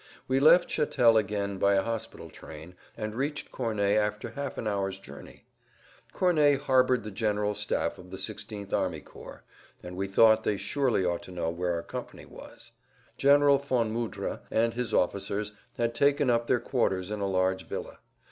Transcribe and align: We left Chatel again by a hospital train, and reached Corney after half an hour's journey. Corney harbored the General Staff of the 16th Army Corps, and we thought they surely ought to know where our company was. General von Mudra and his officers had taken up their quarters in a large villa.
We 0.27 0.39
left 0.39 0.67
Chatel 0.67 1.15
again 1.15 1.59
by 1.59 1.75
a 1.75 1.83
hospital 1.83 2.31
train, 2.31 2.73
and 2.97 3.13
reached 3.13 3.51
Corney 3.51 3.95
after 3.95 4.31
half 4.31 4.57
an 4.57 4.65
hour's 4.65 4.97
journey. 4.97 5.43
Corney 6.11 6.55
harbored 6.55 7.03
the 7.03 7.11
General 7.11 7.53
Staff 7.53 7.99
of 7.99 8.09
the 8.09 8.17
16th 8.17 8.73
Army 8.73 9.01
Corps, 9.01 9.43
and 9.83 9.95
we 9.95 10.07
thought 10.07 10.43
they 10.43 10.57
surely 10.57 11.05
ought 11.05 11.21
to 11.21 11.31
know 11.31 11.51
where 11.51 11.73
our 11.73 11.83
company 11.83 12.25
was. 12.25 12.71
General 13.15 13.59
von 13.59 13.91
Mudra 13.93 14.39
and 14.49 14.73
his 14.73 14.91
officers 14.91 15.51
had 15.77 15.93
taken 15.93 16.31
up 16.31 16.47
their 16.47 16.59
quarters 16.59 17.11
in 17.11 17.19
a 17.19 17.27
large 17.29 17.67
villa. 17.67 17.99